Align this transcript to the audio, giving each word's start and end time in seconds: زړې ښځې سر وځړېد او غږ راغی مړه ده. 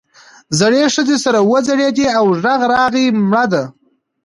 زړې 0.59 0.81
ښځې 0.93 1.15
سر 1.23 1.35
وځړېد 1.51 1.97
او 2.17 2.25
غږ 2.43 2.61
راغی 2.71 3.05
مړه 3.29 3.45
ده. 3.51 3.63